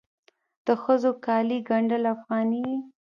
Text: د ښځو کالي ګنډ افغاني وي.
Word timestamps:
د 0.65 0.67
ښځو 0.81 1.11
کالي 1.25 1.59
ګنډ 1.69 1.89
افغاني 2.13 2.59
وي. 2.67 2.79